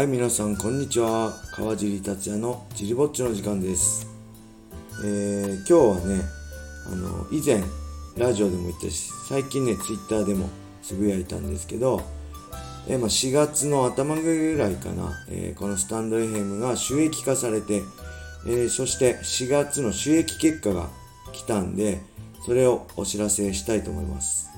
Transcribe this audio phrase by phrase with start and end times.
[0.00, 1.34] はい、皆さん、こんにちは。
[1.52, 4.06] 川尻達也のジリぼっちの時間です。
[5.04, 6.22] えー、今日はね、
[6.90, 7.62] あの、以前、
[8.16, 10.48] ラジオでも言ったし、最近ね、ツイッターでも
[10.82, 12.00] つぶやいたんですけど、
[12.88, 17.82] えーまあ、4月の頭ぐらいかな、えーこのスタンド FM が収益化されて、
[18.48, 20.88] えそして4月の収益結果が
[21.34, 22.00] 来たんで、
[22.46, 24.49] それをお知らせしたいと思います。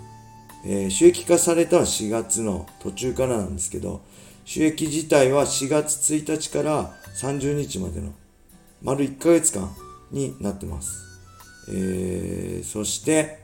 [0.65, 4.03] えー収益化されたは4月の途中からなんですけど、
[4.45, 8.13] 収益自体は4月1日から30日までの
[8.83, 9.71] 丸1ヶ月間
[10.11, 11.05] になってます。
[11.69, 13.39] えーそして、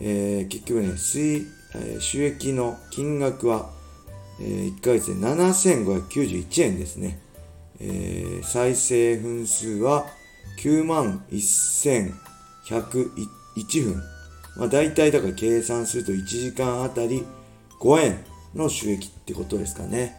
[0.00, 3.70] えー結局ね、水えー収益の金額は、
[4.40, 7.20] え1ヶ月で7591円ですね。
[7.78, 10.06] えー再生分数は
[10.58, 12.12] 9万1101
[13.84, 14.02] 分。
[14.56, 17.24] まあ、大体だから計算すると1時間あたり
[17.80, 18.24] 5円
[18.54, 20.16] の収益ってことですかね。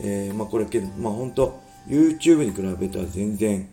[0.00, 3.68] えーまあこれけど、まあ本当 YouTube に比べたら全然、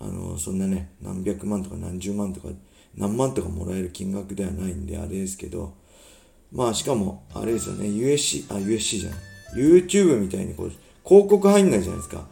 [0.00, 2.48] あのそんなね、何百万とか何十万とか
[2.96, 5.74] 何万とかもらえる金額ではないんであれですけど、
[6.52, 9.18] まあしかも、あれですよね、USC、あ、USC じゃない。
[9.56, 10.72] YouTube みたいにこう、
[11.04, 12.26] 広告入んないじゃないですか。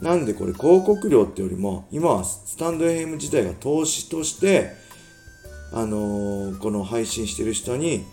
[0.00, 4.72] なんでこれ広告料ってよりも、今はスタンド FM 自体が投資として、
[5.72, 8.04] あのこの配信してる人に、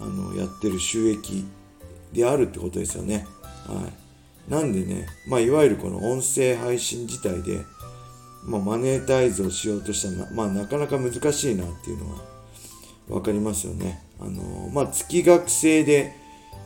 [0.00, 1.44] あのやってる収益
[2.12, 3.26] であるってことですよね。
[3.66, 3.88] は
[4.48, 4.50] い。
[4.50, 7.60] なんでね、まあいわゆるこの音声配信自体で、
[8.44, 12.22] まあマネタイズをしようとしたら、まあなかなか難しいなっていうのは
[13.08, 14.02] わかりますよね。
[14.20, 16.12] あのまあ月額制で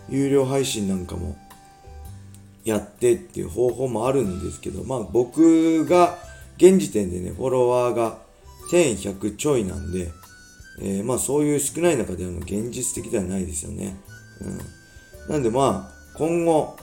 [0.08, 1.36] 有料配信なんかも
[2.64, 6.18] やってっていう方法もあるんですけど、まあ僕が
[6.56, 8.18] 現時点でね、フォロワーが
[8.72, 10.10] 1100ちょいなんで、
[10.80, 13.96] えーまあそういう少ない中での現実的ではないですよね。
[15.28, 15.32] うん。
[15.32, 16.76] なんでまあ今後、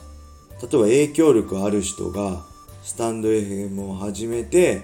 [0.62, 2.44] 例えば影響力ある人が
[2.82, 4.82] スタンド FM を始めて、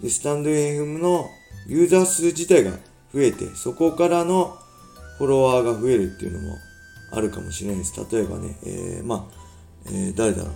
[0.00, 1.28] で、スタンド FM の
[1.66, 2.72] ユーザー数自体が
[3.12, 4.56] 増えて、そこからの
[5.18, 6.56] フォロワーが増えるっていうのも
[7.12, 7.94] あるかもしれないです。
[8.10, 9.34] 例えばね、えー、まあ、
[9.86, 10.54] えー誰だろう。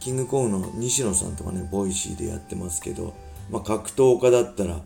[0.00, 3.14] キングコングの西野さんとかね、 Voicy でやってますけど、
[3.50, 4.80] まあ、格闘家だったら、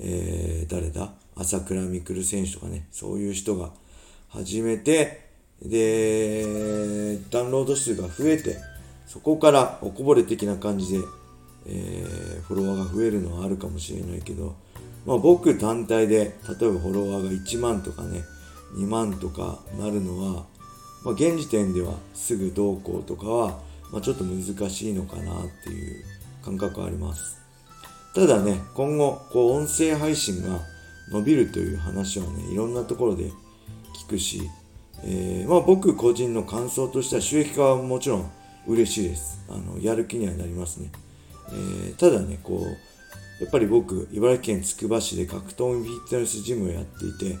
[0.00, 1.12] えー、誰だ？
[1.36, 3.70] 朝倉未来選手とかね、そういう人が
[4.28, 5.26] 始めて、
[5.62, 8.56] で、ダウンロード数が増えて、
[9.06, 11.04] そこからおこぼれ的な感じで、
[11.66, 14.54] えーフォロワーが増えるのはあるかもしれないけど、
[15.04, 18.22] まあ、僕単体で、例えばフォロワーが1万とかね、
[18.74, 20.46] 2万とかなるのは、
[21.04, 23.58] まあ、現時点ではすぐどうこうとかは、
[23.92, 26.04] まあ、ちょっと難しいのかなっていう
[26.44, 27.38] 感覚はあります。
[28.14, 30.60] ただね、今後、こう、音声配信が
[31.10, 33.30] 伸びるという話はね、いろんなところで
[33.94, 34.42] 聞くし、
[35.04, 38.30] えーまあ僕個人の感想としては収益化はもちろん
[38.66, 39.44] 嬉しいです。
[39.48, 40.90] あの、やる気にはなりますね。
[41.50, 42.66] えーただね、こ
[43.40, 47.38] う、やっぱり僕、茨城県つくば市で格闘技フィットネスジムをやっていて、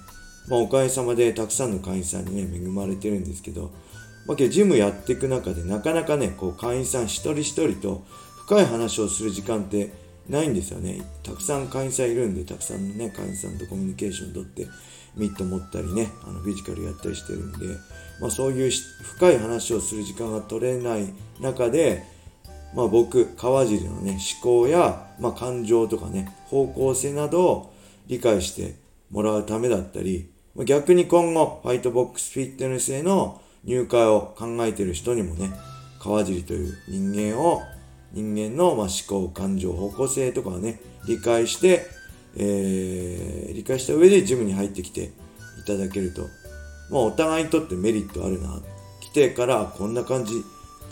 [0.48, 3.72] まあおかげさまでたくさんの会員さんにね、恵まれてるんですけど、
[4.26, 8.04] まあジムやっていく中でなかなかね、こう会員さん一人一人と
[8.46, 9.92] 深い話をする時間って
[10.28, 11.02] ないんですよね。
[11.22, 14.66] たくさん会員さんいるんで、たくさんのね、会員さんとコミュニケーション取って、
[15.16, 17.66] ミット持ったりね、あのフィジカルやったりしてるんで、
[18.20, 18.70] まあそういう
[19.02, 22.04] 深い話をする時間が取れない中で、
[22.74, 27.74] まあ僕、川尻のね、思考や、まあ感情とかね、方向性などを
[28.06, 28.76] 理解して
[29.10, 30.30] もらうためだったり、
[30.64, 35.50] 逆に今後、ファイトボックスフィットネスへの入会を考えている人にもね、
[36.00, 37.62] 川尻という人間を、
[38.16, 41.86] 人間のま思考、感情、方向性とかをね、理解して、
[42.36, 45.10] えー理解した上でジムに入ってきてい
[45.66, 46.22] ただけると、
[46.90, 48.60] まあお互いにとってメリットあるな。
[49.00, 50.34] 来てからこんな感じ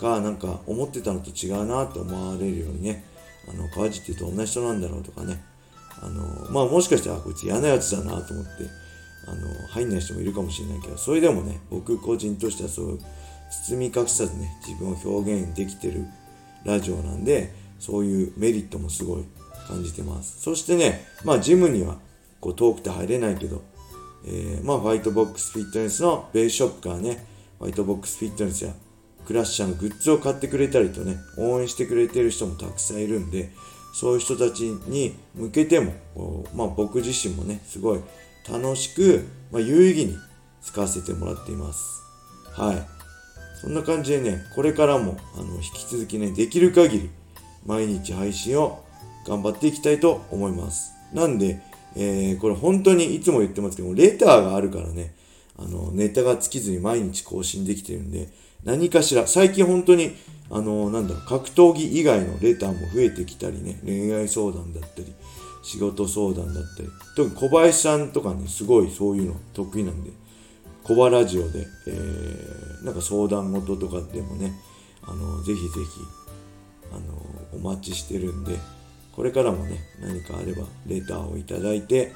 [0.01, 3.05] がなんか思ってたのと違うなと思われるようにね、
[3.47, 5.43] あの、川地って言うと同じ人なんだろうとかね、
[6.01, 8.51] あの、まあもしかしたらこいつ嫌なやつだなと思って、
[9.27, 12.99] あの、入んない人もいるかもしれないけど、それでもね、僕個人としてはそう、
[13.67, 16.05] 包み隠さずね、自分を表現できてる
[16.65, 19.23] ラジオなんで、そういうメリットもすごい
[19.67, 20.41] 感じてます。
[20.41, 21.97] そしてね、まあジムには
[22.39, 23.63] こう遠くて入れないけど、
[24.25, 27.25] えーまあファイトボックスフィットネスのベースショップからね、
[27.59, 28.73] ファイトボックスフィットネスや
[29.25, 33.51] クラッシャーのグッズを買ってくれたりとね、応援してくれてる人もたくさんいるんで、
[33.93, 35.93] そういう人たちに向けても、
[36.53, 37.99] まあ僕自身もね、すごい
[38.51, 40.17] 楽しく、まあ有意義に
[40.61, 42.01] 使わせてもらっています。
[42.51, 42.94] はい。
[43.61, 47.09] そんな感じでね、これからも、あの、引き続きね、できる限り、
[47.65, 48.83] 毎日配信を
[49.27, 50.93] 頑張っていきたいと思います。
[51.13, 51.61] なんで、
[51.95, 55.15] えーこれ本当にいつも言ってますけども、レターがあるからね、
[55.57, 58.27] あの、ネタが尽きずに毎日更新できてるんで、
[58.63, 60.15] 何かしら、最近本当に、
[60.51, 65.13] あのなんだろ格闘技以外のレターも増えてきたりね恋愛相談だったり
[65.63, 70.11] 仕事相談だったり特に小林さんとかねすごいそういうの得意なんで
[70.83, 74.53] 小葉ラジオで、えー、なんか相談事とかでもね
[75.03, 76.01] あのぜひぜひ
[76.91, 78.57] あのお待ちしてるんで
[79.11, 82.13] これからもね何かあればレターをいただいて、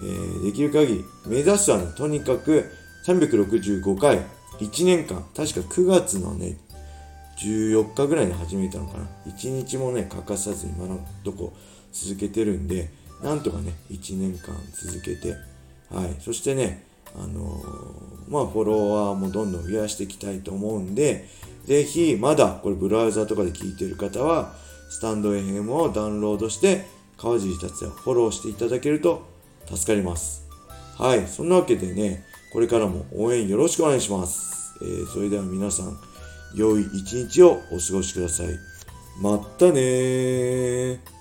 [0.00, 2.70] えー、できる限り目指すはねとにかく
[3.06, 4.20] 365回
[4.58, 6.56] 1年間確か9月のね
[7.40, 9.08] 14日ぐらいに始めたのかな。
[9.26, 11.52] 1日もね欠かさず今のとこ
[11.92, 12.90] 続けてるんで
[13.22, 15.36] なんとかね1年間続けて
[15.90, 16.16] はい。
[16.20, 16.82] そしてね
[17.16, 17.62] あの、
[18.28, 21.28] まあフォロワーもどんどん増やしていきたいと思うんで
[21.64, 24.54] ぜひまだこれブラウザとかで聞いてる方は
[24.90, 26.86] スタンド FM をダウンロードして
[27.16, 29.26] 川尻達也フォローしていただけると
[29.66, 30.46] 助かります。
[30.96, 35.96] はいそんなわけでねこれからも応援よろしくお願いします、えー、それでは皆さん
[36.54, 38.48] 良い一日をお過ごしください。
[39.20, 41.17] まったねー。